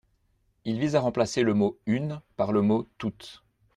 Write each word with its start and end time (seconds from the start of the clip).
Il 0.65 0.79
vise 0.79 0.95
à 0.95 0.99
remplacer 0.99 1.43
le 1.43 1.53
mot 1.53 1.77
«une» 1.85 2.21
par 2.35 2.51
le 2.53 2.63
mot 2.63 2.89
«toute». 2.97 3.43